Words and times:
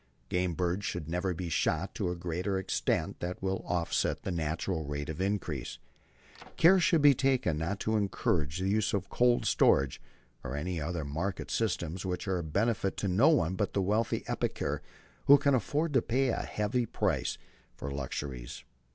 Game 0.29 0.55
birds 0.55 0.83
should 0.83 1.07
never 1.07 1.31
be 1.31 1.47
shot 1.47 1.93
to 1.93 2.09
a 2.09 2.15
greater 2.15 2.57
extent 2.57 3.19
than 3.19 3.35
will 3.39 3.63
offset 3.67 4.23
the 4.23 4.31
natural 4.31 4.83
rate 4.83 5.09
of 5.09 5.21
increase.... 5.21 5.77
Care 6.57 6.79
should 6.79 7.03
be 7.03 7.13
taken 7.13 7.59
not 7.59 7.79
to 7.81 7.95
encourage 7.95 8.57
the 8.57 8.67
use 8.67 8.93
of 8.95 9.09
cold 9.11 9.45
storage 9.45 10.01
or 10.43 10.57
other 10.57 11.05
market 11.05 11.51
systems 11.51 12.03
which 12.03 12.27
are 12.27 12.39
a 12.39 12.43
benefit 12.43 12.97
to 12.97 13.07
no 13.07 13.29
one 13.29 13.53
but 13.53 13.73
the 13.73 13.81
wealthy 13.83 14.23
epicure 14.25 14.81
who 15.25 15.37
can 15.37 15.53
afford 15.53 15.93
to 15.93 16.01
pay 16.01 16.29
a 16.29 16.37
heavy 16.45 16.87
price 16.87 17.37
for 17.75 17.91
luxuries. 17.91 18.63